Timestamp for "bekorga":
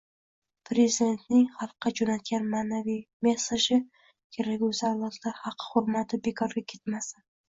6.29-6.65